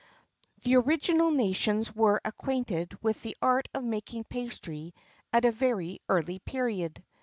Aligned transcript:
The 0.63 0.77
oriental 0.77 1.29
nations 1.29 1.93
were 1.95 2.21
acquainted 2.25 2.97
with 3.03 3.21
the 3.21 3.37
art 3.39 3.67
of 3.75 3.83
making 3.83 4.23
pastry 4.23 4.95
at 5.31 5.45
a 5.45 5.51
very 5.51 6.01
early 6.09 6.39
period. 6.39 7.03